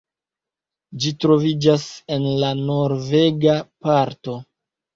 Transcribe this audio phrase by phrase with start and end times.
[1.03, 1.85] Ĝi troviĝas
[2.17, 4.39] en la norvega parto.